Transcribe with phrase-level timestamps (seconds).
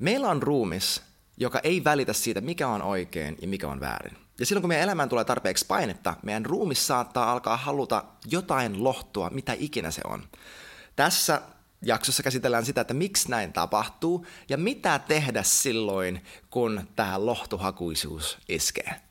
[0.00, 1.02] Meillä on ruumis,
[1.36, 4.16] joka ei välitä siitä, mikä on oikein ja mikä on väärin.
[4.38, 9.30] Ja silloin kun meidän elämään tulee tarpeeksi painetta, meidän ruumis saattaa alkaa haluta jotain lohtua,
[9.30, 10.22] mitä ikinä se on.
[10.96, 11.42] Tässä
[11.82, 19.09] jaksossa käsitellään sitä, että miksi näin tapahtuu ja mitä tehdä silloin, kun tämä lohtuhakuisuus iskee.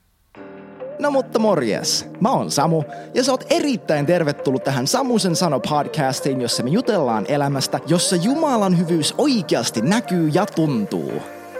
[0.99, 6.41] No mutta morjes, mä oon Samu ja sä oot erittäin tervetullut tähän Samusen sano podcastiin,
[6.41, 11.11] jossa me jutellaan elämästä, jossa Jumalan hyvyys oikeasti näkyy ja tuntuu.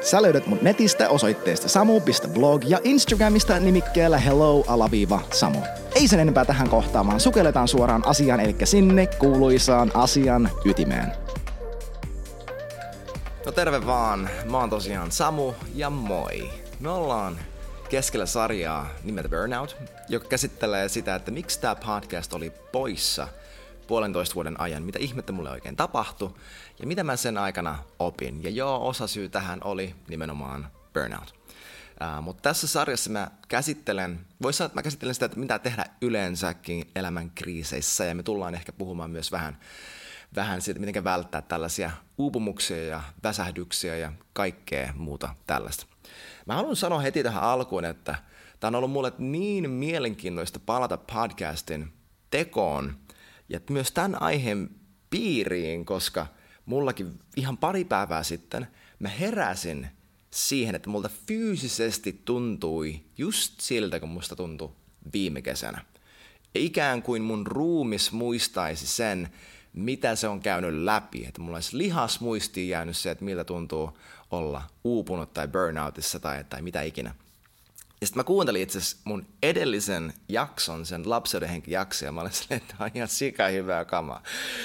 [0.02, 5.60] Sä löydät mut netistä osoitteesta samu.blog ja Instagramista nimikkeellä hello-samu.
[5.96, 11.12] Ei sen enempää tähän kohtaan, vaan sukelletaan suoraan asiaan, eli sinne kuuluisaan asian ytimeen.
[13.46, 16.50] No terve vaan, mä oon tosiaan Samu ja moi.
[16.80, 17.38] Me ollaan
[17.90, 19.78] keskellä sarjaa nimeltä Burnout,
[20.10, 23.28] joka käsittelee sitä, että miksi tämä podcast oli poissa
[23.88, 26.36] puolentoista vuoden ajan, mitä ihmettä mulle oikein tapahtui
[26.80, 28.44] ja mitä mä sen aikana opin.
[28.44, 31.34] Ja joo, osa syy tähän oli nimenomaan burnout.
[32.02, 35.86] Uh, mutta tässä sarjassa mä käsittelen, voisi sanoa, että mä käsittelen sitä, että mitä tehdä
[36.02, 39.60] yleensäkin elämän kriiseissä, ja me tullaan ehkä puhumaan myös vähän,
[40.36, 45.86] vähän siitä, miten välttää tällaisia uupumuksia ja väsähdyksiä ja kaikkea muuta tällaista.
[46.46, 48.16] Mä haluan sanoa heti tähän alkuun, että
[48.60, 51.94] tämä on ollut mulle niin mielenkiintoista palata podcastin
[52.32, 52.98] tekoon
[53.50, 54.70] ja myös tämän aiheen
[55.10, 56.28] piiriin, koska
[56.66, 58.68] mullakin ihan pari päivää sitten
[59.00, 59.88] mä heräsin
[60.32, 64.72] siihen, että multa fyysisesti tuntui just siltä, kun musta tuntui
[65.14, 65.86] viime kesänä.
[66.56, 69.30] Ikään kuin mun ruumis muistaisi sen,
[69.74, 71.26] mitä se on käynyt läpi.
[71.26, 73.98] Että mulla olisi lihasmuistiin jäänyt se, että miltä tuntuu
[74.32, 77.16] olla uupunut tai burnoutissa tai, tai mitä ikinä.
[78.02, 82.32] Ja sitten mä kuuntelin itse mun edellisen jakson, sen lapseuden henki jakson, ja mä olin
[82.32, 84.24] silleen, että on ihan sika hyvää kamaa.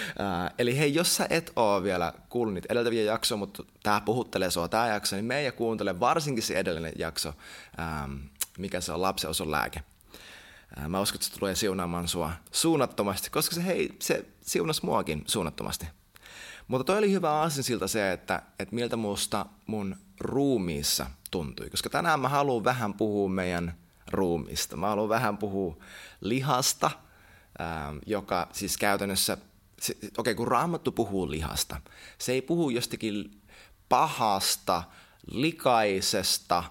[0.08, 4.50] Uh, eli hei, jos sä et oo vielä kuullut niitä edeltäviä jaksoja, mutta tää puhuttelee
[4.50, 7.32] sua tää jakso, niin me ja kuuntele varsinkin se edellinen jakso,
[8.04, 8.20] um,
[8.58, 9.80] mikä se on lapsen lääke.
[10.88, 15.86] Mä uskon, että se tulee siunaamaan sua suunnattomasti, koska se, hei, se siunas muakin suunnattomasti.
[16.68, 21.70] Mutta toi oli hyvä siltä se, että, että miltä musta mun ruumiissa tuntui.
[21.70, 23.74] Koska tänään mä haluan vähän puhua meidän
[24.10, 24.76] ruumista.
[24.76, 25.76] Mä haluan vähän puhua
[26.20, 26.90] lihasta,
[28.06, 31.80] joka siis käytännössä, okei okay, kun Raamattu puhuu lihasta,
[32.18, 33.42] se ei puhu jostakin
[33.88, 34.82] pahasta,
[35.26, 36.64] likaisesta,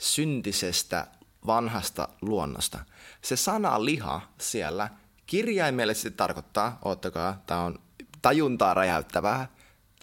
[0.00, 1.06] syntisestä,
[1.46, 2.78] vanhasta luonnosta.
[3.22, 4.88] Se sana liha siellä
[5.26, 7.78] kirjaimellisesti tarkoittaa, ottakaa, tämä on
[8.22, 9.48] tajuntaa räjäyttävää,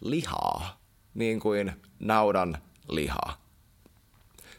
[0.02, 0.80] lihaa,
[1.14, 2.58] niin kuin naudan
[2.90, 3.42] lihaa.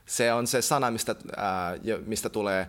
[0.07, 2.67] Se on se sana, mistä, äh, mistä tulee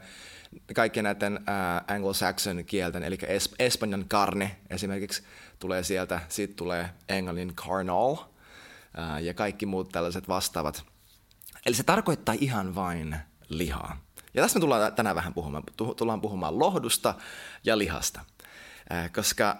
[0.76, 5.24] kaikkien näiden äh, anglo-saxon kielten, eli es- espanjan karne esimerkiksi
[5.60, 8.16] tulee sieltä, sitten tulee englannin carnal
[9.00, 10.84] äh, ja kaikki muut tällaiset vastaavat.
[11.66, 13.16] Eli se tarkoittaa ihan vain
[13.50, 13.98] lihaa.
[14.34, 15.64] Ja tässä me tullaan tänään vähän puhumaan,
[15.98, 17.16] tullaan puhumaan lohdusta
[17.64, 18.22] ja lihasta,
[18.94, 19.58] äh, koska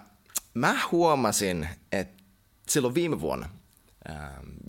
[0.54, 2.24] mä huomasin, että
[2.68, 3.50] silloin viime vuonna,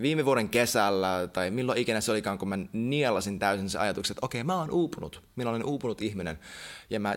[0.02, 4.26] viime vuoden kesällä tai milloin ikinä se olikaan, kun mä nielasin täysin se ajatuksen, että
[4.26, 5.22] okei, mä oon uupunut.
[5.36, 6.38] Minä olen uupunut ihminen.
[6.90, 7.14] Ja mä,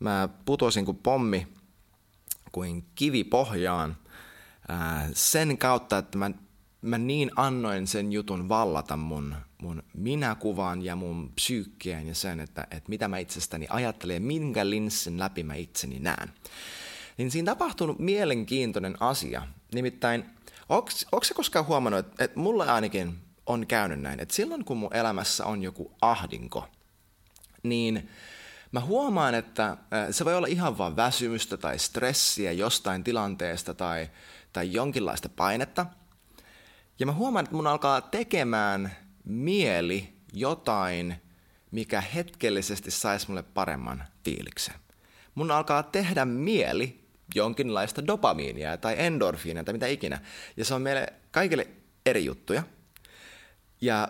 [0.00, 1.46] mä putosin kuin pommi,
[2.52, 3.96] kuin kivi pohjaan
[5.12, 6.30] sen kautta, että mä,
[6.82, 12.66] mä niin annoin sen jutun vallata mun, mun minäkuvan ja mun psyykkeen ja sen, että,
[12.70, 16.32] että mitä mä itsestäni ajattelen ja minkä linssin läpi mä itseni näen
[17.20, 19.42] niin siinä tapahtunut mielenkiintoinen asia.
[19.74, 20.24] Nimittäin,
[21.12, 24.94] onko se koskaan huomannut, että, että mulle ainakin on käynyt näin, että silloin kun mun
[24.94, 26.68] elämässä on joku ahdinko,
[27.62, 28.10] niin
[28.72, 29.76] mä huomaan, että
[30.10, 34.10] se voi olla ihan vain väsymystä tai stressiä jostain tilanteesta tai,
[34.52, 35.86] tai jonkinlaista painetta.
[36.98, 41.16] Ja mä huomaan, että mun alkaa tekemään mieli jotain,
[41.70, 44.74] mikä hetkellisesti saisi mulle paremman fiiliksen.
[45.34, 47.00] Mun alkaa tehdä mieli
[47.34, 50.20] jonkinlaista dopamiinia tai endorfiinia tai mitä ikinä.
[50.56, 51.68] Ja se on meille kaikille
[52.06, 52.62] eri juttuja.
[53.80, 54.08] Ja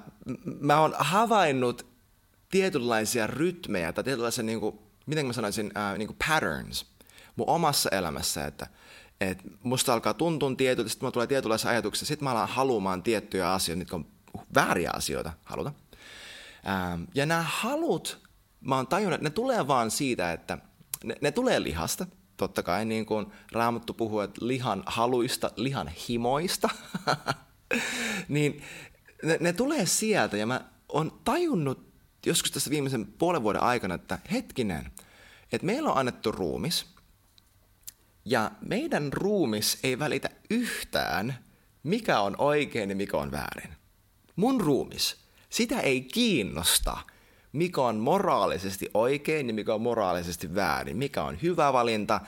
[0.61, 1.87] mä oon havainnut
[2.51, 6.87] tietynlaisia rytmejä tai tietynlaisia, niin kuin, miten mä sanoisin, äh, niin kuin patterns
[7.37, 8.67] mun omassa elämässä, että
[9.21, 13.53] et musta alkaa tuntua tietyt, sitten mulla tulee tietynlaisia ajatuksia, sitten mä alan haluamaan tiettyjä
[13.53, 14.06] asioita, mitkä on
[14.55, 15.73] vääriä asioita haluta.
[16.69, 18.19] Ähm, ja nämä halut,
[18.61, 20.59] mä oon tajunnut, että ne tulee vaan siitä, että
[21.05, 22.06] ne, ne tulee lihasta–
[22.41, 26.69] totta kai niin kuin Raamattu puhuu, että lihan haluista, lihan himoista,
[28.29, 28.62] niin
[29.23, 31.91] ne, ne tulee sieltä ja mä oon tajunnut
[32.27, 34.93] joskus tässä viimeisen puolen vuoden aikana, että hetkinen,
[35.53, 36.87] että meillä on annettu ruumis
[38.25, 41.38] ja meidän ruumis ei välitä yhtään
[41.82, 43.80] mikä on oikein ja mikä on väärin.
[44.41, 45.17] Mun ruumis,
[45.51, 46.99] sitä ei kiinnosta,
[47.53, 52.21] mikä on moraalisesti oikein ja mikä on moraalisesti väärin, mikä on hyvä valinta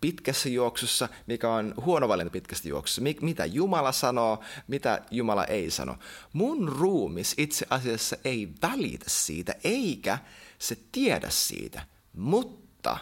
[0.00, 5.98] pitkässä juoksussa, mikä on huono valinta pitkässä juoksussa, mitä Jumala sanoo, mitä Jumala ei sano.
[6.32, 10.18] Mun ruumis itse asiassa ei välitä siitä, eikä
[10.58, 11.82] se tiedä siitä,
[12.12, 12.98] mutta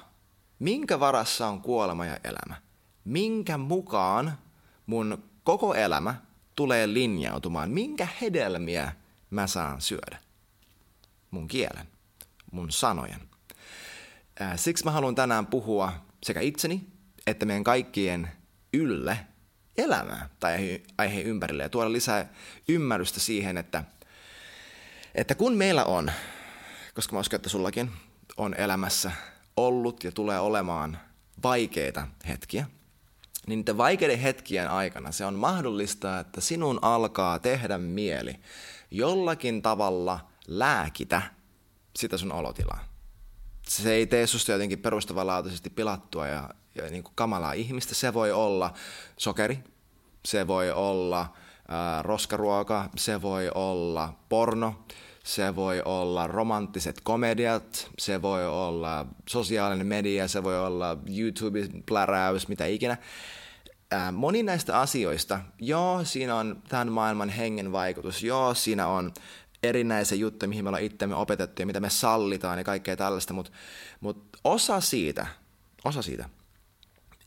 [0.58, 2.62] minkä varassa on kuolema ja elämä?
[3.04, 4.38] Minkä mukaan
[4.86, 6.14] mun koko elämä
[6.56, 7.70] tulee linjautumaan?
[7.70, 8.92] Minkä hedelmiä
[9.30, 10.18] mä saan syödä?
[11.30, 11.86] Mun kielen,
[12.52, 13.20] mun sanojen.
[14.56, 15.92] Siksi mä haluan tänään puhua
[16.22, 16.94] sekä itseni
[17.26, 18.30] että meidän kaikkien
[18.72, 19.18] ylle
[19.76, 22.32] elämää tai aiheen ympärille ja tuoda lisää
[22.68, 23.84] ymmärrystä siihen, että,
[25.14, 26.10] että kun meillä on,
[26.94, 27.90] koska mä uskon, että sullakin
[28.36, 29.12] on elämässä
[29.56, 30.98] ollut ja tulee olemaan
[31.42, 32.66] vaikeita hetkiä,
[33.46, 38.40] niin niiden vaikeiden hetkien aikana se on mahdollista, että sinun alkaa tehdä mieli
[38.90, 41.22] jollakin tavalla lääkitä
[41.96, 42.84] sitä sun olotilaa.
[43.68, 47.94] Se ei tee susta jotenkin perustavanlaatuisesti pilattua ja, ja niin kuin kamalaa ihmistä.
[47.94, 48.72] Se voi olla
[49.16, 49.58] sokeri,
[50.24, 51.34] se voi olla
[51.68, 54.84] ää, roskaruoka, se voi olla porno,
[55.24, 62.66] se voi olla romanttiset komediat, se voi olla sosiaalinen media, se voi olla YouTube-pläräys, mitä
[62.66, 62.96] ikinä.
[63.90, 69.12] Ää, moni näistä asioista, joo, siinä on tämän maailman hengen vaikutus, joo, siinä on
[69.62, 73.52] erinäisiä juttuja, mihin me ollaan itsemme opetettu ja mitä me sallitaan ja kaikkea tällaista, mutta
[74.00, 75.26] mut osa siitä,
[75.84, 76.28] osa siitä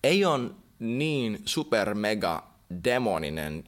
[0.04, 2.48] ei ole niin super mega
[2.84, 3.64] demoninen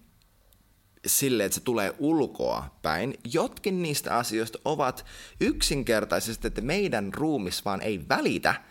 [1.06, 3.18] sille, että se tulee ulkoa päin.
[3.34, 5.06] Jotkin niistä asioista ovat
[5.42, 8.62] yksinkertaisesti, että meidän ruumis vaan ei välitä,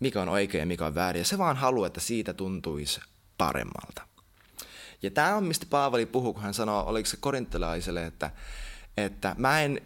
[0.00, 1.20] mikä on oikein ja mikä on väärin.
[1.20, 3.00] Ja se vaan haluaa, että siitä tuntuisi
[3.38, 4.02] paremmalta.
[5.02, 8.30] Ja tämä on, mistä Paavali puhuu, kun hän sanoo, oliko se korinttilaiselle, että,
[8.96, 9.80] että mä en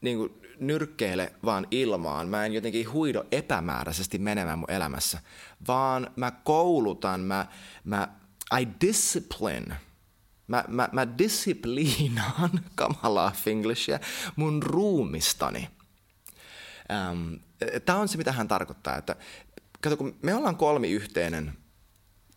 [0.00, 5.20] niin kuin, nyrkkeile vaan ilmaan, mä en jotenkin huido epämääräisesti menemään mun elämässä,
[5.66, 7.46] vaan mä koulutan, mä,
[7.84, 8.08] mä
[8.60, 9.76] I discipline–
[10.52, 14.00] Mä, mä, mä disipliinaan, kamalaa finglishia,
[14.36, 15.70] mun ruumistani.
[16.90, 17.34] Ähm,
[17.84, 18.96] Tämä on se, mitä hän tarkoittaa.
[18.96, 19.16] Että,
[19.80, 21.58] kato, kun me ollaan kolmiyhteinen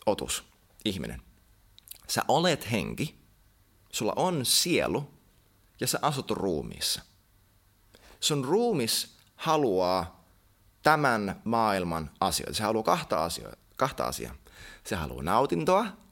[0.06, 0.44] otus,
[0.84, 1.22] ihminen.
[2.08, 3.18] Sä olet henki,
[3.92, 5.10] sulla on sielu
[5.80, 7.02] ja sä asut ruumiissa.
[8.20, 10.24] Sun ruumis haluaa
[10.82, 12.54] tämän maailman asioita.
[12.54, 13.52] Se haluaa kahta asiaa.
[13.76, 14.34] Kahta asiaa.
[14.84, 16.05] Se haluaa nautintoa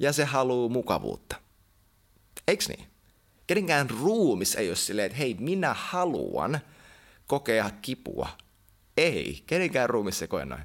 [0.00, 1.36] ja se haluaa mukavuutta.
[2.48, 2.86] Eiks niin?
[3.46, 6.60] Kenenkään ruumis ei ole silleen, että hei, minä haluan
[7.26, 8.28] kokea kipua.
[8.96, 10.62] Ei, kenenkään ruumis ei koe noin.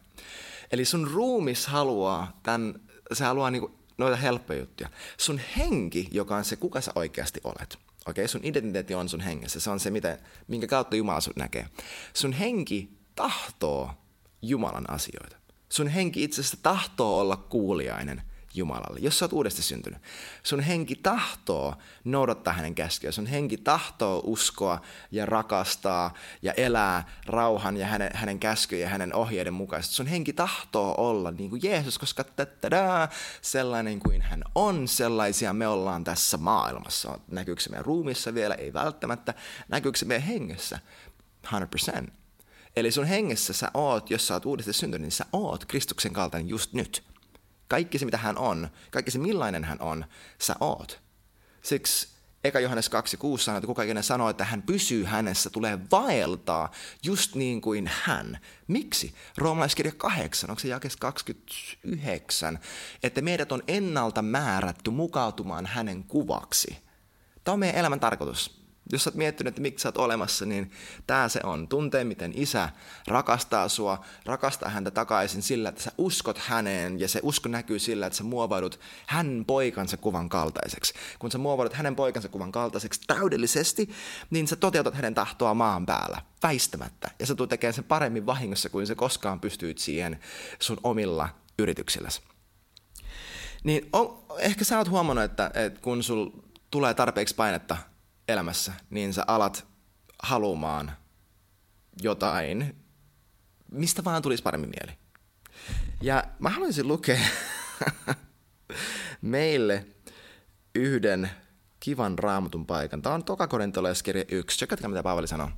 [0.71, 2.79] Eli sun ruumis haluaa tämän,
[3.13, 4.89] se haluaa niinku noita helppoja juttuja.
[5.17, 7.73] Sun henki, joka on se, kuka sä oikeasti olet.
[7.73, 8.27] Okei, okay?
[8.27, 9.59] sun identiteetti on sun hengessä.
[9.59, 10.17] Se on se, mitä,
[10.47, 11.67] minkä kautta Jumala sun näkee.
[12.13, 13.91] Sun henki tahtoo
[14.41, 15.37] Jumalan asioita.
[15.69, 18.21] Sun henki itse asiassa tahtoo olla kuuliainen–
[18.55, 20.01] Jumalalle, jos sä oot uudesti syntynyt.
[20.43, 24.81] Sun henki tahtoo noudattaa hänen käskyä, sun henki tahtoo uskoa
[25.11, 29.95] ja rakastaa ja elää rauhan ja hänen, hänen käskyjä ja hänen ohjeiden mukaisesti.
[29.95, 33.09] Sun henki tahtoo olla niin kuin Jeesus, koska tätä
[33.41, 37.19] sellainen kuin hän on, sellaisia me ollaan tässä maailmassa.
[37.31, 38.55] Näkyykö se meidän ruumissa vielä?
[38.55, 39.33] Ei välttämättä.
[39.67, 40.79] Näkyykö se meidän hengessä?
[41.47, 42.07] 100%.
[42.75, 46.49] Eli sun hengessä sä oot, jos sä oot uudesti syntynyt, niin sä oot Kristuksen kaltainen
[46.49, 47.03] just nyt.
[47.67, 50.05] Kaikki se, mitä hän on, kaikki se, millainen hän on,
[50.41, 51.01] sä oot.
[51.61, 52.07] Siksi
[52.43, 56.71] Eka Johannes 2.6 sanoo, että kuka ikinä sanoo, että hän pysyy hänessä, tulee vaeltaa
[57.03, 58.39] just niin kuin hän.
[58.67, 59.13] Miksi?
[59.37, 62.59] Roomalaiskirja 8, onko se jakes 29,
[63.03, 66.77] että meidät on ennalta määrätty mukautumaan hänen kuvaksi.
[67.43, 70.71] Tämä on meidän elämän tarkoitus jos sä oot miettinyt, että miksi sä oot olemassa, niin
[71.07, 71.67] tämä se on.
[71.67, 72.69] Tuntee, miten isä
[73.07, 78.07] rakastaa sua, rakastaa häntä takaisin sillä, että sä uskot häneen, ja se usko näkyy sillä,
[78.07, 80.93] että sä muovaudut hän poikansa kuvan kaltaiseksi.
[81.19, 83.89] Kun sä muovaudut hänen poikansa kuvan kaltaiseksi täydellisesti,
[84.29, 87.11] niin sä toteutat hänen tahtoa maan päällä, väistämättä.
[87.19, 90.19] Ja sä tulet tekemään sen paremmin vahingossa kuin se koskaan pystyit siihen
[90.59, 92.21] sun omilla yrityksilläsi.
[93.63, 96.29] Niin on, ehkä sä oot huomannut, että, että kun sul
[96.71, 97.77] tulee tarpeeksi painetta
[98.27, 99.67] elämässä, niin sä alat
[100.23, 100.91] halumaan
[102.01, 102.75] jotain,
[103.71, 104.97] mistä vaan tulisi paremmin mieli.
[106.01, 107.19] Ja mä haluaisin lukea
[109.21, 109.85] meille
[110.75, 111.29] yhden
[111.79, 113.01] kivan raamatun paikan.
[113.01, 114.57] Tämä on Toka Korintolaiskirja 1.
[114.57, 115.49] Tsekatkaa, mitä Paavali sanoo.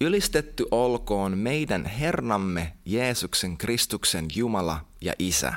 [0.00, 5.54] Ylistetty olkoon meidän Herramme Jeesuksen Kristuksen Jumala ja Isä,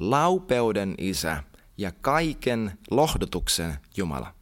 [0.00, 1.42] laupeuden Isä
[1.78, 4.35] ja kaiken lohdutuksen Jumala.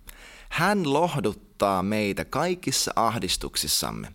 [0.55, 4.13] Hän lohduttaa meitä kaikissa ahdistuksissamme,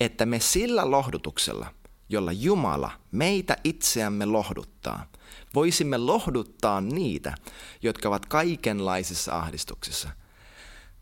[0.00, 1.66] että me sillä lohdutuksella,
[2.08, 5.06] jolla Jumala meitä itseämme lohduttaa,
[5.54, 7.34] voisimme lohduttaa niitä,
[7.82, 10.08] jotka ovat kaikenlaisissa ahdistuksissa.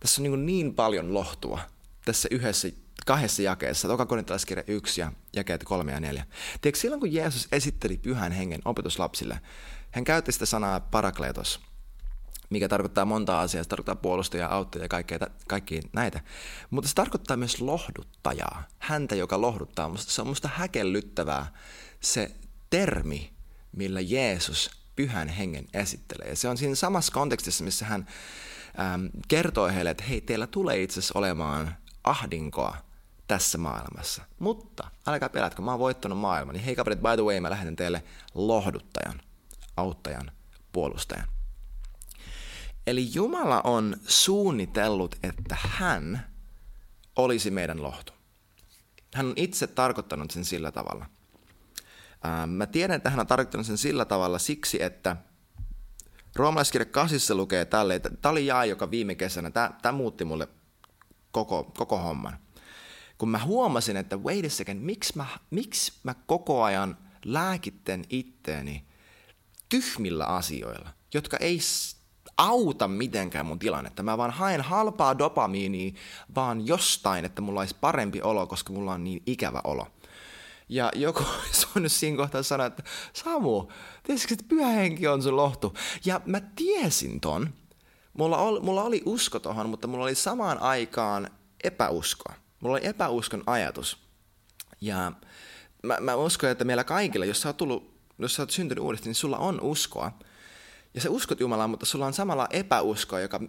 [0.01, 1.61] Tässä on niin, niin paljon lohtua
[2.05, 2.69] tässä yhdessä
[3.07, 6.27] kahdessa jakeessa, toka korintalaiskirja 1 ja jakeet 3 ja 4.
[6.61, 9.41] Tiedätkö, silloin kun Jeesus esitteli pyhän hengen opetuslapsille,
[9.91, 11.61] hän käytti sitä sanaa parakletos,
[12.53, 13.65] mikä tarkoittaa monta asiaa.
[13.65, 15.19] Se tarkoittaa puolustajaa, auttajaa ja kaikkea,
[15.49, 16.21] kaikkia näitä.
[16.71, 19.89] Mutta se tarkoittaa myös lohduttajaa, häntä, joka lohduttaa.
[19.89, 21.47] Musta se on musta häkellyttävää
[22.01, 22.31] se
[22.71, 23.33] termi,
[23.77, 26.29] millä Jeesus pyhän hengen esittelee.
[26.29, 28.07] Ja se on siinä samassa kontekstissa, missä hän
[28.95, 32.77] äm, kertoo heille, että hei, teillä tulee itse asiassa olemaan ahdinkoa
[33.29, 34.23] tässä maailmassa.
[34.39, 36.55] Mutta älkää pelätkö, mä oon voittanut maailman.
[36.55, 38.03] Niin hei kaverit, by the way, mä lähetän teille
[38.35, 39.21] lohduttajan,
[39.77, 40.31] auttajan,
[40.73, 41.29] puolustajan.
[42.87, 46.27] Eli Jumala on suunnitellut, että hän
[47.17, 48.13] olisi meidän lohtu.
[49.15, 51.07] Hän on itse tarkoittanut sen sillä tavalla.
[52.47, 55.17] mä tiedän, että hän on tarkoittanut sen sillä tavalla siksi, että
[56.37, 60.49] Roomalaiskirja 8 lukee tälle, että tämä oli jaa, joka viime kesänä, tämä muutti mulle
[61.31, 62.39] koko, koko homman.
[63.19, 68.85] Kun mä huomasin, että wait a second, miksi mä, miksi mä koko ajan lääkitten itteeni
[69.69, 71.59] tyhmillä asioilla, jotka ei
[72.37, 74.03] auta mitenkään mun tilannetta.
[74.03, 75.93] Mä vaan haen halpaa dopamiinia
[76.35, 79.87] vaan jostain, että mulla olisi parempi olo, koska mulla on niin ikävä olo.
[80.69, 83.67] Ja joku olisi voinut siinä kohtaa sanoa, että Samu,
[84.03, 85.75] tiesitkö, että pyhä henki on sun lohtu?
[86.05, 87.49] Ja mä tiesin ton.
[88.13, 91.31] Mulla oli, mulla oli usko tohon, mutta mulla oli samaan aikaan
[91.65, 92.35] epäuskoa.
[92.61, 93.99] Mulla oli epäuskon ajatus.
[94.81, 95.13] Ja
[95.83, 99.09] mä, mä uskon, että meillä kaikilla, jos sä oot, tullut, jos sä oot syntynyt uudestaan,
[99.09, 100.13] niin sulla on uskoa.
[100.95, 103.41] Ja sä uskot Jumalaan, mutta sulla on samalla epäuskoa, joka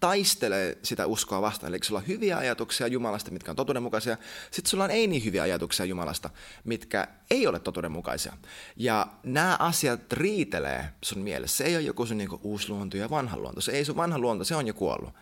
[0.00, 1.74] taistelee sitä uskoa vastaan.
[1.74, 4.16] Eli sulla on hyviä ajatuksia Jumalasta, mitkä on totuudenmukaisia.
[4.50, 6.30] Sitten sulla on ei niin hyviä ajatuksia Jumalasta,
[6.64, 8.32] mitkä ei ole totuudenmukaisia.
[8.76, 11.56] Ja nämä asiat riitelee sun mielessä.
[11.56, 13.60] Se ei ole joku sun niinku uusi luonto ja vanha luonto.
[13.60, 15.14] Se ei sun vanha luonto, se on jo kuollut.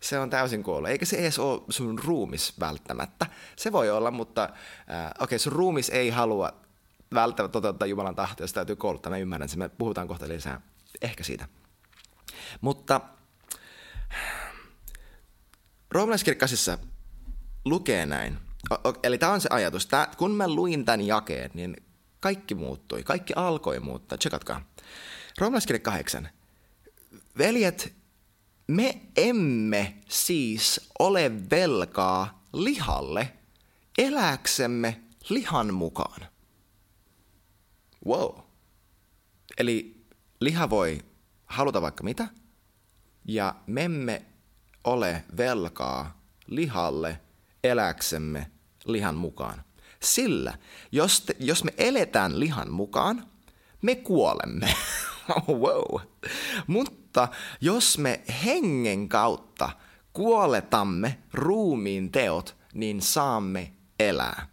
[0.00, 0.90] Se on täysin kuollut.
[0.90, 3.26] Eikä se edes ole sun ruumis välttämättä.
[3.56, 4.48] Se voi olla, mutta äh,
[5.06, 6.52] okei, okay, sun ruumis ei halua
[7.14, 9.10] välttämättä toteuttaa Jumalan tahtoa, jos täytyy kouluttaa.
[9.10, 9.58] Mä ymmärrän sen.
[9.58, 10.60] Me puhutaan kohta lisää
[11.02, 11.48] ehkä siitä.
[12.60, 13.00] Mutta
[15.90, 16.78] roomalaiskirkkasissa
[17.64, 18.38] lukee näin.
[19.02, 19.86] Eli tämä on se ajatus.
[19.86, 21.76] Tää, kun mä luin tämän jakeen, niin
[22.20, 23.02] kaikki muuttui.
[23.02, 24.18] Kaikki alkoi muuttaa.
[24.18, 24.64] Tsekatkaa.
[25.38, 26.28] Roomalaiskirja 8.
[27.38, 27.94] Veljet,
[28.66, 33.32] me emme siis ole velkaa lihalle
[33.98, 36.26] eläksemme lihan mukaan.
[38.06, 38.38] Wow.
[39.58, 39.97] Eli
[40.40, 40.98] liha voi
[41.46, 42.28] haluta vaikka mitä,
[43.24, 44.22] ja me emme
[44.84, 47.20] ole velkaa lihalle
[47.64, 48.50] eläksemme
[48.84, 49.62] lihan mukaan.
[50.02, 50.58] Sillä
[50.92, 53.26] jos, te, jos me eletään lihan mukaan,
[53.82, 54.74] me kuolemme.
[55.48, 56.00] wow.
[56.66, 57.28] Mutta
[57.60, 59.70] jos me hengen kautta
[60.12, 64.48] kuoletamme ruumiin teot, niin saamme elää.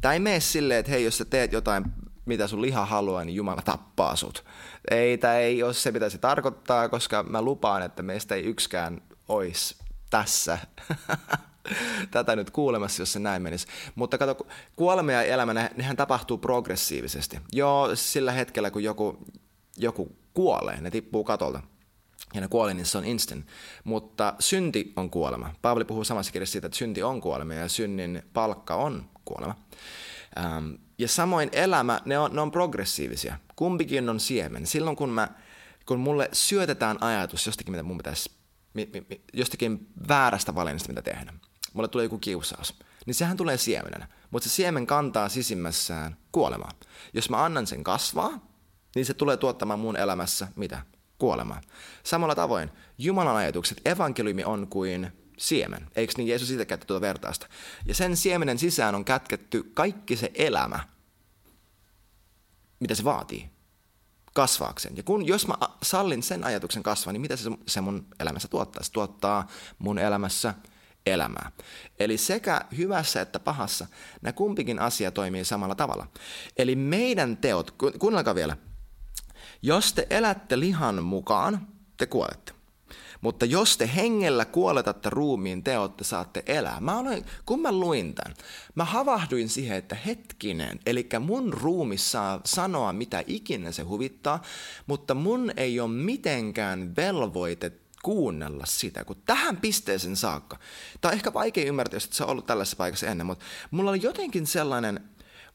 [0.00, 1.84] Tai mene silleen, että hei, jos sä teet jotain,
[2.28, 4.44] mitä sun liha haluaa, niin Jumala tappaa sut
[4.90, 9.00] ei, tämä ei ole se, mitä se tarkoittaa, koska mä lupaan, että meistä ei yksikään
[9.28, 9.76] olisi
[10.10, 10.58] tässä
[12.10, 13.66] tätä nyt kuulemassa, jos se näin menisi.
[13.94, 17.38] Mutta kato, kuolema ja elämä, nehän tapahtuu progressiivisesti.
[17.52, 19.18] Joo, sillä hetkellä, kun joku,
[19.76, 21.62] joku kuolee, ne tippuu katolta.
[22.34, 23.46] Ja ne kuolee, niin se on instant.
[23.84, 25.54] Mutta synti on kuolema.
[25.62, 29.54] Paavali puhuu samassa kirjassa siitä, että synti on kuolema ja synnin palkka on kuolema.
[30.38, 33.38] Ähm, ja samoin elämä, ne on, ne on progressiivisia.
[33.56, 34.66] Kumpikin on siemen.
[34.66, 35.28] Silloin kun, mä,
[35.86, 38.30] kun mulle syötetään ajatus jostakin, mitä mun pitäisi,
[38.74, 41.32] mi, mi, jostakin väärästä valinnasta, mitä tehdä.
[41.72, 42.74] Mulle tulee joku kiusaus.
[43.06, 44.08] Niin sehän tulee siemenenä.
[44.30, 46.70] Mutta se siemen kantaa sisimmässään kuolemaa.
[47.14, 48.48] Jos mä annan sen kasvaa,
[48.94, 50.82] niin se tulee tuottamaan mun elämässä mitä?
[51.18, 51.60] Kuolemaa.
[52.02, 55.86] Samalla tavoin Jumalan ajatukset, evankeliumi on kuin siemen.
[55.96, 57.48] Eikö niin Jeesus siitä käytti tuota vertausta?
[57.86, 60.80] Ja sen siemenen sisään on kätketty kaikki se elämä,
[62.80, 63.50] mitä se vaatii
[64.34, 64.96] kasvaakseen.
[64.96, 68.82] Ja kun, jos mä sallin sen ajatuksen kasvaa, niin mitä se, se mun elämässä tuottaa?
[68.82, 70.54] Se tuottaa mun elämässä
[71.06, 71.52] elämää.
[71.98, 73.86] Eli sekä hyvässä että pahassa
[74.22, 76.06] nämä kumpikin asia toimii samalla tavalla.
[76.56, 78.56] Eli meidän teot, kuunnelkaa vielä,
[79.62, 82.57] jos te elätte lihan mukaan, te kuolette.
[83.20, 86.80] Mutta jos te hengellä kuoletatte ruumiin, te olette saatte elää.
[86.80, 88.36] Mä olen, kun mä luin tämän,
[88.74, 94.42] mä havahduin siihen, että hetkinen, eli mun ruumi saa sanoa mitä ikinä se huvittaa,
[94.86, 97.72] mutta mun ei ole mitenkään velvoite
[98.02, 100.58] kuunnella sitä, kun tähän pisteeseen saakka.
[101.00, 104.02] Tämä on ehkä vaikea ymmärtää, jos et sä ollut tällaisessa paikassa ennen, mutta mulla oli
[104.02, 105.00] jotenkin sellainen,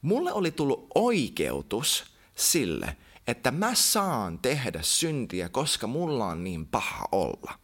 [0.02, 2.04] mulle oli tullut oikeutus
[2.34, 7.54] sille, että mä saan tehdä syntiä, koska mulla on niin paha olla.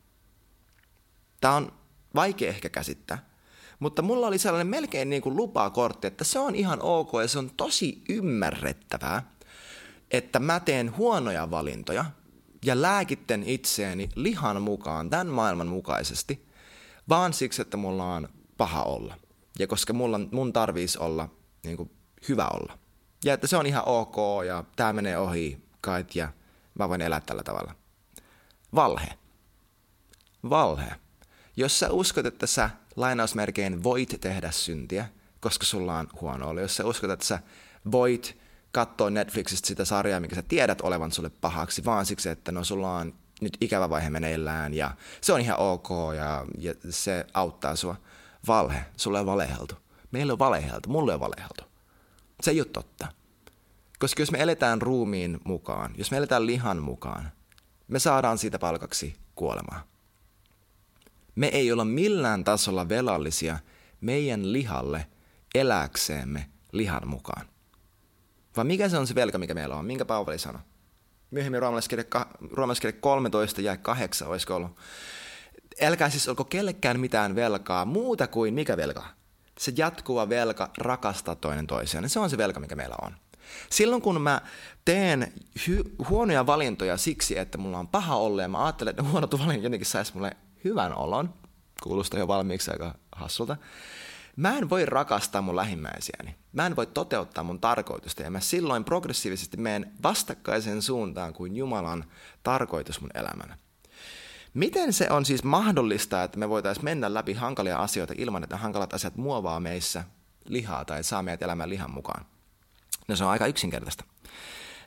[1.40, 1.72] Tämä on
[2.14, 3.30] vaikea ehkä käsittää,
[3.78, 7.38] mutta mulla oli sellainen melkein niin kuin lupakortti, että se on ihan ok ja se
[7.38, 9.34] on tosi ymmärrettävää,
[10.10, 12.04] että mä teen huonoja valintoja
[12.64, 16.46] ja lääkitten itseäni lihan mukaan, tämän maailman mukaisesti,
[17.08, 19.16] vaan siksi, että mulla on paha olla.
[19.58, 21.28] Ja koska mulla, mun tarvitsisi olla
[21.64, 21.90] niin kuin,
[22.28, 22.78] hyvä olla.
[23.24, 26.28] Ja että se on ihan ok ja tämä menee ohi kait ja
[26.78, 27.74] mä voin elää tällä tavalla.
[28.74, 29.08] Valhe.
[30.50, 30.92] Valhe.
[31.56, 35.08] Jos sä uskot, että sä lainausmerkein voit tehdä syntiä,
[35.40, 37.38] koska sulla on huono olo, jos sä uskot, että sä
[37.92, 38.38] voit
[38.72, 42.96] katsoa Netflixistä sitä sarjaa, mikä sä tiedät olevan sulle pahaksi, vaan siksi, että no sulla
[42.96, 47.96] on nyt ikävä vaihe meneillään ja se on ihan ok ja, ja se auttaa sua.
[48.46, 49.74] Valhe, sulle on valeheltu.
[50.10, 51.69] Meillä on valeheltu, mulle on valeheltu.
[52.42, 53.06] Se ei ole totta.
[53.98, 57.32] Koska jos me eletään ruumiin mukaan, jos me eletään lihan mukaan,
[57.88, 59.82] me saadaan siitä palkaksi kuolemaa.
[61.34, 63.58] Me ei olla millään tasolla velallisia
[64.00, 65.06] meidän lihalle
[65.54, 67.46] eläkseemme lihan mukaan.
[68.56, 69.84] Vaan mikä se on se velka, mikä meillä on?
[69.84, 70.62] Minkä Paavali sanoi?
[71.30, 71.62] Myöhemmin
[72.52, 74.76] roomalaiskirja 13 ja 8 olisiko ollut.
[75.82, 79.19] Älkää siis olko kellekään mitään velkaa muuta kuin mikä velka?
[79.58, 82.08] Se jatkuva velka rakastaa toinen toisiaan.
[82.08, 83.12] Se on se velka, mikä meillä on.
[83.70, 84.40] Silloin kun mä
[84.84, 89.38] teen hy- huonoja valintoja siksi, että mulla on paha olla ja mä ajattelen, että huonot
[89.38, 91.34] valinnat jotenkin saisi mulle hyvän olon,
[91.82, 93.56] kuulostaa jo valmiiksi aika hassulta,
[94.36, 96.36] mä en voi rakastaa mun lähimmäisiäni.
[96.52, 102.04] Mä en voi toteuttaa mun tarkoitusta ja mä silloin progressiivisesti menen vastakkaiseen suuntaan kuin Jumalan
[102.42, 103.58] tarkoitus mun elämänä.
[104.54, 108.94] Miten se on siis mahdollista, että me voitaisiin mennä läpi hankalia asioita ilman, että hankalat
[108.94, 110.04] asiat muovaa meissä
[110.44, 112.26] lihaa tai saa meidät elämään lihan mukaan?
[113.08, 114.04] No se on aika yksinkertaista.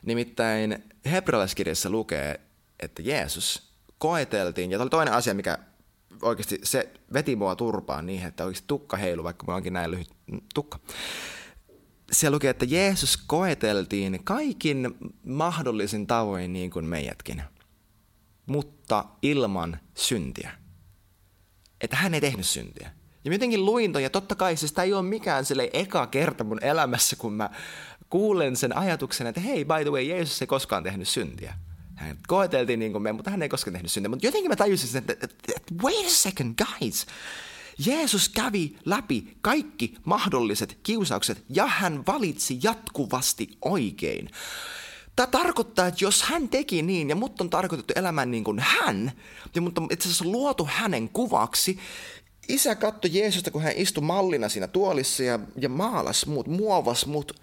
[0.02, 2.40] Nimittäin hebrealaiskirjassa lukee,
[2.80, 5.58] että Jeesus koeteltiin, ja tämä oli toinen asia, mikä
[6.22, 10.10] oikeasti se veti mua turpaan niin, että oikeasti tukka heilu, vaikka mulla onkin näin lyhyt
[10.54, 10.78] tukka.
[12.12, 14.94] Se lukee, että Jeesus koeteltiin kaikin
[15.26, 17.42] mahdollisin tavoin niin kuin meidätkin,
[18.46, 20.50] mutta ilman syntiä.
[21.80, 22.90] Että hän ei tehnyt syntiä.
[23.24, 26.64] Ja jotenkin luin ja totta kai siis tämä ei ole mikään sille eka kerta mun
[26.64, 27.50] elämässä, kun mä
[28.10, 31.54] kuulen sen ajatuksen, että hei, by the way, Jeesus ei koskaan tehnyt syntiä.
[31.94, 34.08] Hän koeteltiin niin kuin me, mutta hän ei koskaan tehnyt syntiä.
[34.08, 35.26] Mutta jotenkin mä tajusin, että, että,
[35.56, 37.06] että wait a second, guys.
[37.86, 44.30] Jeesus kävi läpi kaikki mahdolliset kiusaukset ja hän valitsi jatkuvasti oikein.
[45.16, 49.12] Tämä tarkoittaa, että jos hän teki niin ja mut on tarkoitettu elämään niin kuin hän,
[49.54, 51.78] ja mut on itse asiassa luotu hänen kuvaksi,
[52.48, 57.40] isä katsoi Jeesusta, kun hän istui mallina siinä tuolissa ja, ja maalas muut, muovas muut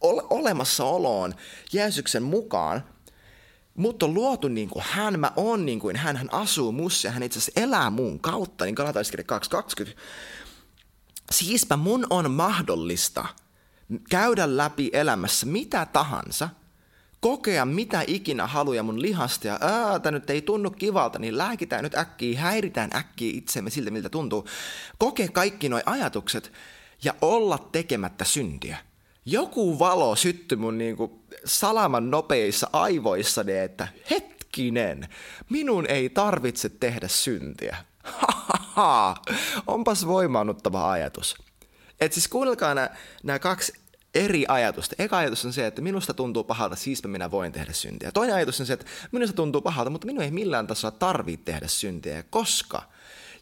[0.00, 1.34] ole, olemassaoloon
[1.72, 2.84] Jeesuksen mukaan.
[3.74, 7.12] Mutta on luotu niin kuin hän, mä oon niin kuin hän, hän asuu mussa ja
[7.12, 9.24] hän itse asiassa elää mun kautta, niin Galataiskirja
[9.84, 9.90] 2.20.
[11.30, 13.24] Siispä mun on mahdollista
[14.10, 16.48] käydä läpi elämässä mitä tahansa,
[17.20, 19.58] kokea mitä ikinä haluja mun lihasta ja
[20.02, 24.46] tämä nyt ei tunnu kivalta, niin lääkitään nyt äkkiä, häiritään äkkiä itsemme siltä, miltä tuntuu.
[24.98, 26.52] Kokee kaikki nuo ajatukset
[27.04, 28.78] ja olla tekemättä syntiä
[29.30, 35.08] joku valo syttyi mun niinku salaman nopeissa aivoissani, että hetkinen,
[35.50, 37.76] minun ei tarvitse tehdä syntiä.
[39.66, 41.36] Onpas voimaannuttava ajatus.
[42.00, 42.74] Et siis kuunnelkaa
[43.22, 43.72] nämä kaksi
[44.18, 44.94] eri ajatusta.
[44.98, 48.12] Eka ajatus on se, että minusta tuntuu pahalta, siispä minä voin tehdä syntiä.
[48.12, 51.68] Toinen ajatus on se, että minusta tuntuu pahalta, mutta minun ei millään tasolla tarvitse tehdä
[51.68, 52.82] syntiä, koska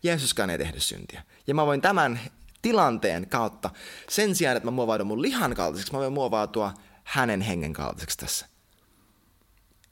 [0.02, 1.22] Jeesuskaan ei tehdä syntiä.
[1.46, 2.20] Ja mä voin tämän
[2.62, 3.70] tilanteen kautta.
[4.08, 8.46] Sen sijaan, että mä muovaudun mun lihan kaltaiseksi, mä voin muovautua hänen hengen kaltaiseksi tässä.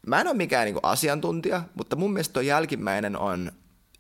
[0.07, 3.53] Mä en ole mikään niin asiantuntija, mutta mun mielestä tuo jälkimmäinen on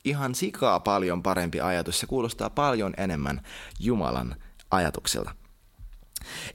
[0.04, 2.00] ihan sikaa paljon parempi ajatus.
[2.00, 3.40] Se kuulostaa paljon enemmän
[3.80, 4.36] Jumalan
[4.70, 5.43] ajatuksilta.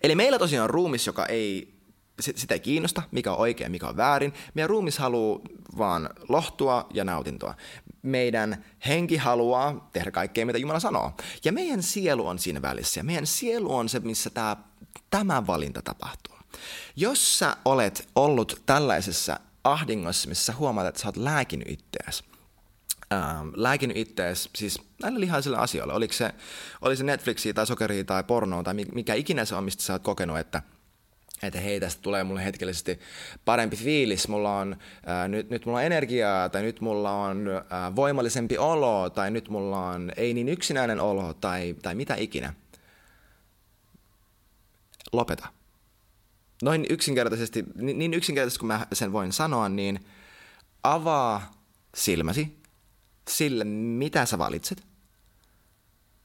[0.03, 1.79] Eli meillä tosiaan on ruumis, joka ei
[2.19, 4.33] sitä ei kiinnosta, mikä on oikein, mikä on väärin.
[4.53, 5.39] Meidän ruumis haluaa
[5.77, 7.55] vaan lohtua ja nautintoa.
[8.01, 11.11] Meidän henki haluaa tehdä kaikkea, mitä Jumala sanoo.
[11.43, 12.99] Ja meidän sielu on siinä välissä.
[12.99, 14.57] Ja meidän sielu on se, missä tämä,
[15.09, 16.35] tämä valinta tapahtuu.
[16.95, 22.23] Jos sä olet ollut tällaisessa ahdingossa, missä huomaat, että sä oot lääkinyt itseäsi,
[23.13, 25.93] ähm, lääkinyt ittees siis näille lihaisille asioille.
[25.93, 26.31] Oliko se,
[26.81, 30.03] oli se Netflixia tai sokeria tai pornoa tai mikä ikinä se on, mistä sä oot
[30.03, 30.61] kokenut, että
[31.43, 32.99] että hei, tästä tulee mulle hetkellisesti
[33.45, 37.95] parempi fiilis, mulla on, ää, nyt, nyt mulla on energiaa, tai nyt mulla on ää,
[37.95, 42.53] voimallisempi olo, tai nyt mulla on ei niin yksinäinen olo, tai, tai mitä ikinä.
[45.13, 45.47] Lopeta.
[46.63, 49.99] Noin yksinkertaisesti, niin yksinkertaisesti kuin mä sen voin sanoa, niin
[50.83, 51.51] avaa
[51.95, 52.58] silmäsi
[53.29, 54.83] sille, mitä sä valitset.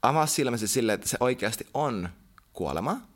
[0.01, 2.09] Avaa silmäsi sille, että se oikeasti on
[2.53, 3.01] kuolema–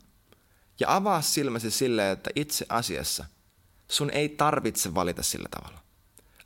[0.80, 3.24] ja avaa silmäsi sille, että itse asiassa
[3.88, 5.78] sun ei tarvitse valita sillä tavalla.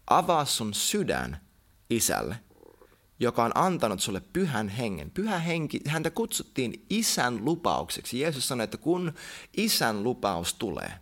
[0.07, 1.41] Avaa sun sydän
[1.91, 2.37] isälle,
[3.21, 5.11] joka on antanut sulle pyhän hengen.
[5.11, 8.21] Pyhä henki, häntä kutsuttiin isän lupaukseksi.
[8.21, 9.15] Jeesus sanoi, että kun
[9.57, 10.93] isän lupaus tulee,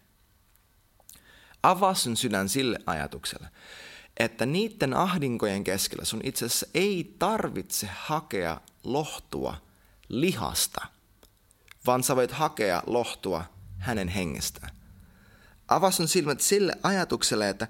[1.62, 3.48] avaa sun sydän sille ajatukselle,
[4.16, 9.56] että niiden ahdinkojen keskellä sun itse asiassa ei tarvitse hakea lohtua
[10.08, 10.86] lihasta–
[11.86, 13.44] vaan sä voit hakea lohtua
[13.78, 14.76] hänen hengestään.
[15.68, 17.68] Avaa sun silmät sille ajatukselle, että,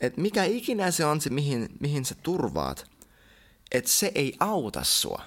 [0.00, 2.86] että mikä ikinä se on se, mihin, mihin sä turvaat,
[3.70, 5.22] että se ei auta sua.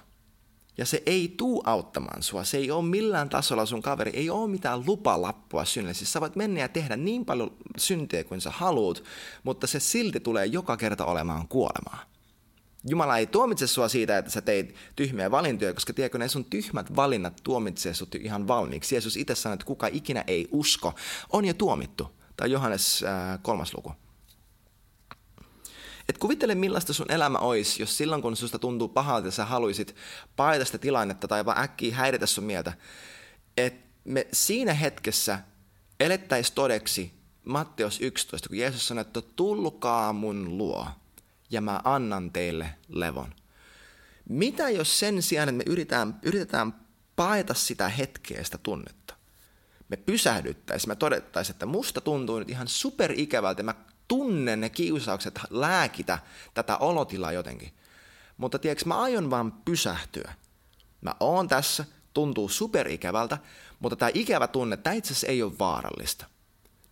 [0.77, 2.43] Ja se ei tuu auttamaan sua.
[2.43, 4.11] Se ei ole millään tasolla sun kaveri.
[4.13, 5.93] Ei ole mitään lupalappua synnille.
[5.93, 9.03] Siis sä voit mennä ja tehdä niin paljon syntiä kuin sä haluat,
[9.43, 12.03] mutta se silti tulee joka kerta olemaan kuolemaa.
[12.87, 16.95] Jumala ei tuomitse sua siitä, että sä teit tyhmiä valintoja, koska tiedätkö, ne sun tyhmät
[16.95, 18.95] valinnat tuomitsee sut ihan valmiiksi.
[18.95, 20.93] Jeesus itse sanoi, että kuka ikinä ei usko,
[21.29, 22.07] on jo tuomittu.
[22.37, 23.91] Tai Johannes äh, kolmas luku.
[26.09, 29.95] Et kuvittele millaista sun elämä olisi, jos silloin kun susta tuntuu pahalta ja sä haluaisit
[30.35, 32.73] paeta sitä tilannetta tai vaan äkkiä häiritä sun mieltä,
[33.57, 35.39] että me siinä hetkessä
[35.99, 37.11] elettäisiin todeksi
[37.45, 40.87] Matteus 11, kun Jeesus sanoi, että tulkaa mun luo
[41.51, 43.33] ja mä annan teille levon.
[44.29, 46.73] Mitä jos sen sijaan, että me yritetään, yritetään
[47.15, 49.15] paeta sitä hetkeä, sitä tunnetta,
[49.89, 53.75] me pysähdyttäisiin, me todettaisiin, että musta tuntuu nyt ihan superikävältä, mä
[54.07, 56.19] tunnen ne kiusaukset lääkitä
[56.53, 57.73] tätä olotilaa jotenkin.
[58.37, 60.33] Mutta tiedätkö, mä aion vaan pysähtyä.
[61.01, 63.37] Mä oon tässä, tuntuu superikävältä,
[63.79, 66.25] mutta tämä ikävä tunne, tämä itse asiassa ei ole vaarallista.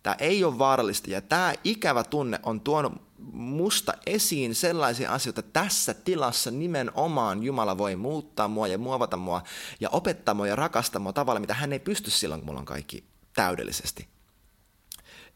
[0.02, 2.92] Tämä ei ole vaarallista ja tämä ikävä tunne on tuonut
[3.32, 9.42] musta esiin sellaisia asioita tässä tilassa nimenomaan Jumala voi muuttaa mua ja muovata mua
[9.80, 12.66] ja opettaa mua ja rakastaa mua tavalla, mitä hän ei pysty silloin, kun mulla on
[12.66, 14.08] kaikki täydellisesti.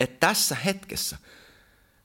[0.00, 1.18] Et tässä hetkessä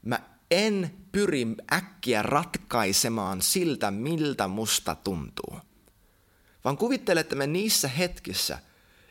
[0.03, 0.19] mä
[0.51, 5.59] en pyri äkkiä ratkaisemaan siltä, miltä musta tuntuu.
[6.63, 8.59] Vaan kuvittele, että me niissä hetkissä–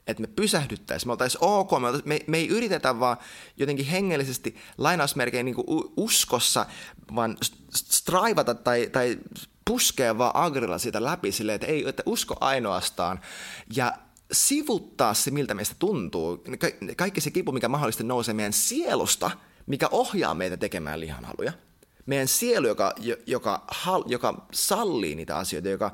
[0.06, 3.16] että me pysähdyttäisiin, me oltaisiin ok, me, oltais, me, me ei yritetä vaan
[3.56, 5.56] jotenkin hengellisesti lainausmerkein niin
[5.96, 6.66] uskossa,
[7.14, 7.36] vaan
[7.74, 9.18] straivata tai, tai
[9.64, 13.20] puskea vaan agrilla siitä läpi silleen, että ei, että usko ainoastaan.
[13.76, 13.92] Ja
[14.32, 16.36] sivuttaa se, miltä meistä tuntuu.
[16.58, 19.30] Ka- kaikki se kipu, mikä mahdollisesti nousee meidän sielusta,
[19.66, 21.52] mikä ohjaa meitä tekemään lihanhaluja–
[22.06, 22.94] meidän sielu, joka,
[23.26, 23.66] joka,
[24.06, 25.92] joka sallii niitä asioita, joka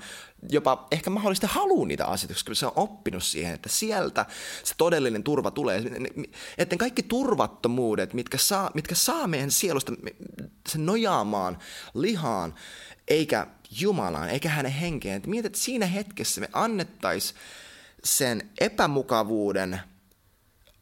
[0.50, 4.26] jopa ehkä mahdollisesti haluaa niitä asioita, koska se on oppinut siihen, että sieltä
[4.64, 5.82] se todellinen turva tulee.
[6.58, 9.92] Että kaikki turvattomuudet, mitkä saa, mitkä saa meidän sielusta
[10.68, 11.58] sen nojaamaan
[11.94, 12.54] lihaan,
[13.08, 13.46] eikä
[13.80, 15.22] Jumalaan, eikä hänen henkeen.
[15.26, 17.40] Mietit, että siinä hetkessä me annettaisiin
[18.04, 19.80] sen epämukavuuden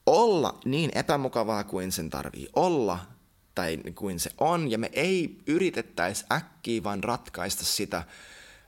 [0.07, 2.99] olla niin epämukavaa kuin sen tarvii olla–
[3.57, 8.05] tai kuin se on, ja me ei yritettäisi äkkiä vaan ratkaista sitä,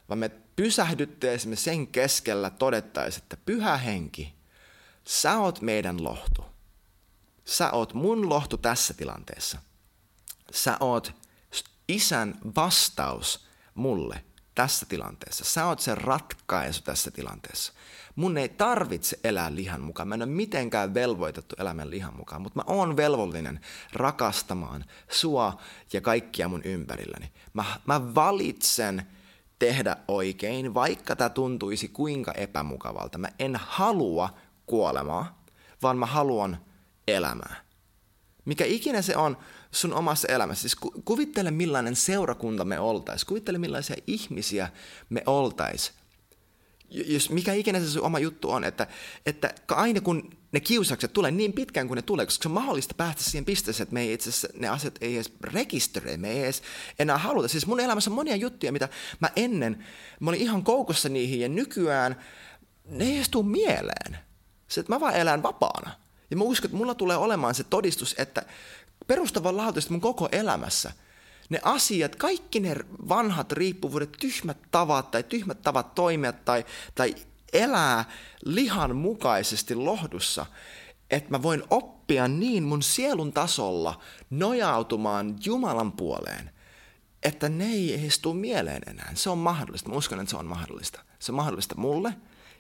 [0.09, 4.35] vaan me pysähdyttäisimme sen keskellä, todettaisiin, että pyhä henki,
[5.05, 6.44] sä oot meidän lohtu.
[7.44, 9.59] Sä oot mun lohtu tässä tilanteessa.
[10.53, 11.12] Sä oot
[11.88, 14.24] isän vastaus mulle
[14.59, 15.44] tässä tilanteessa.
[15.44, 17.73] Sä oot se ratkaisu tässä tilanteessa.
[18.16, 20.09] Mun ei tarvitse elää lihan mukaan.
[20.09, 23.61] Mä en ole mitenkään velvoitettu elämän lihan mukaan, mutta mä oon velvollinen
[23.92, 25.59] rakastamaan sua
[25.92, 27.33] ja kaikkia mun ympärilläni.
[27.53, 29.07] Mä, mä valitsen
[29.59, 33.18] tehdä oikein, vaikka tämä tuntuisi kuinka epämukavalta.
[33.18, 34.35] Mä en halua
[34.66, 35.42] kuolemaa,
[35.83, 36.59] vaan mä haluan
[37.09, 37.57] elämää.
[38.44, 39.37] Mikä ikinä se on
[39.72, 40.62] sun omassa elämässä.
[40.62, 43.24] Siis kuvittele millainen seurakunta me oltais.
[43.24, 44.68] Kuvittele millaisia ihmisiä
[45.11, 45.92] me oltais
[46.90, 48.87] jos mikä ikinä se sun oma juttu on, että,
[49.26, 52.94] että aina kun ne kiusaukset tulee niin pitkään kuin ne tulee, koska se on mahdollista
[52.94, 56.42] päästä siihen pisteeseen, että me ei itse asiassa, ne asiat ei edes rekisteröi, me ei
[56.42, 56.62] edes
[56.98, 57.48] enää haluta.
[57.48, 58.88] Siis mun elämässä on monia juttuja, mitä
[59.20, 59.85] mä ennen,
[60.20, 62.16] mä olin ihan koukussa niihin ja nykyään
[62.85, 64.18] ne ei edes tule mieleen.
[64.68, 65.90] Se, että mä vaan elän vapaana.
[66.31, 68.42] Ja mä uskon, että mulla tulee olemaan se todistus, että
[69.09, 70.92] perustavanlaatuisesti mun koko elämässä
[71.49, 72.77] ne asiat, kaikki ne
[73.09, 77.14] vanhat riippuvuudet, tyhmät tavat tai tyhmät tavat toimia tai, tai
[77.53, 78.05] elää
[78.44, 80.47] lihan mukaisesti lohdussa,
[81.11, 86.51] että mä voin oppia niin mun sielun tasolla nojautumaan Jumalan puoleen,
[87.23, 89.12] että ne ei tule mieleen enää.
[89.14, 89.88] Se on mahdollista.
[89.88, 91.05] Mä uskon, että se on mahdollista.
[91.18, 92.14] Se on mahdollista mulle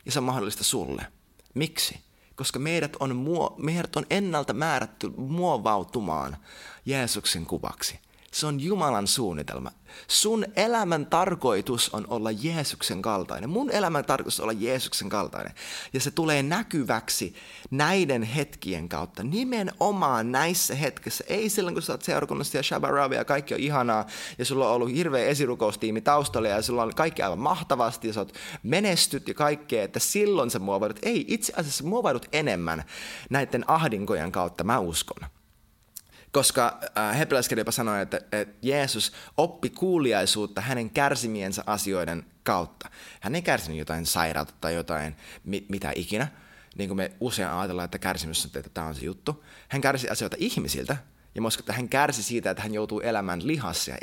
[0.06, 1.06] ja se on mahdollista sulle.
[1.54, 2.07] Miksi?
[2.38, 6.36] Koska meidät on, muo- meidät on ennalta määrätty muovautumaan
[6.86, 8.00] Jeesuksen kuvaksi.
[8.38, 9.70] Se on Jumalan suunnitelma.
[10.08, 13.50] Sun elämän tarkoitus on olla Jeesuksen kaltainen.
[13.50, 15.54] Mun elämän tarkoitus on olla Jeesuksen kaltainen.
[15.92, 17.34] Ja se tulee näkyväksi
[17.70, 19.22] näiden hetkien kautta.
[19.22, 21.24] Nimenomaan näissä hetkissä.
[21.28, 24.06] Ei silloin, kun sä oot seurakunnassa ja Shabbat ja kaikki on ihanaa.
[24.38, 28.20] Ja sulla on ollut hirveä esirukoustiimi taustalla ja sulla on kaikki aivan mahtavasti ja sä
[28.20, 29.84] oot menestyt ja kaikkea.
[29.84, 30.98] Että silloin sä muovaudut.
[31.02, 32.84] Ei, itse asiassa muovaudut enemmän
[33.30, 35.37] näiden ahdinkojen kautta, mä uskon.
[36.38, 42.90] Koska äh, hebrealaiskirja jopa sanoi, että, että Jeesus oppi kuuliaisuutta hänen kärsimiensä asioiden kautta.
[43.20, 46.28] Hän ei kärsinyt jotain sairautta tai jotain mi- mitä ikinä,
[46.76, 49.44] niin kuin me usein ajatellaan, että kärsimys on, että tämä on se juttu.
[49.68, 50.96] Hän kärsi asioita ihmisiltä,
[51.34, 53.98] ja mä että hän kärsi siitä, että hän joutuu elämään lihassa ja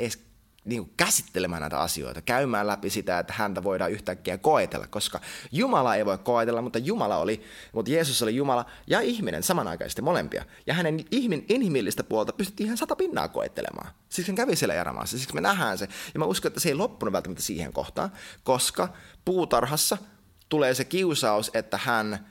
[0.66, 5.20] niin kuin käsittelemään näitä asioita, käymään läpi sitä, että häntä voidaan yhtäkkiä koetella, koska
[5.52, 10.44] Jumala ei voi koetella, mutta Jumala oli, mutta Jeesus oli Jumala ja ihminen samanaikaisesti molempia.
[10.66, 13.90] Ja hänen ihmin, inhimillistä puolta pystyttiin ihan sata pinnaa koettelemaan.
[14.08, 15.88] Siksi hän kävi siellä erämaassa, siksi me nähdään se.
[16.14, 18.12] Ja mä uskon, että se ei loppunut välttämättä siihen kohtaan,
[18.44, 18.88] koska
[19.24, 19.98] puutarhassa
[20.48, 22.26] tulee se kiusaus, että hän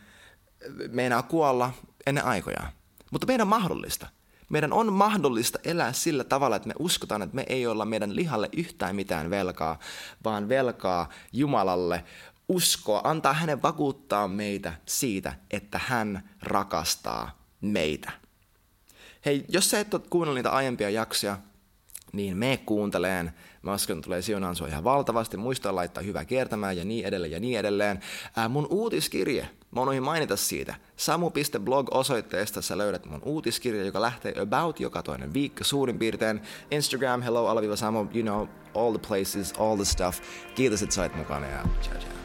[0.90, 1.72] meinaa kuolla
[2.06, 2.72] ennen aikojaan.
[3.12, 4.08] Mutta meidän on mahdollista.
[4.50, 8.50] Meidän on mahdollista elää sillä tavalla, että me uskotaan, että me ei olla meidän lihalle
[8.58, 9.80] yhtään mitään velkaa,
[10.24, 12.04] vaan velkaa Jumalalle
[12.50, 18.12] uskoa, antaa hänen vakuuttaa meitä siitä, että hän rakastaa meitä.
[19.26, 21.38] Hei, jos sä et ole kuunnellut niitä aiempia jaksoja,
[22.14, 23.32] niin me kuunteleen.
[23.62, 25.38] Mä uskon, tulee siunaan sua ihan valtavasti.
[25.38, 28.00] Muista laittaa hyvä kiertämään ja niin edelleen ja niin edelleen.
[28.36, 30.76] Ää, mun uutiskirje, mä unohdin mainita siitä.
[30.98, 36.42] Samu.blog-osoitteesta sä löydät mun uutiskirja, joka lähtee about joka toinen viikko suurin piirtein.
[36.72, 40.20] Instagram, hello, alaviva Samu, you know, all the places, all the stuff.
[40.56, 42.25] Kiitos, että sait mukana ja ciao ciao.